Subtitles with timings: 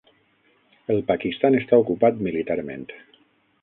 [0.93, 2.93] El Pakistan està ocupat militarment.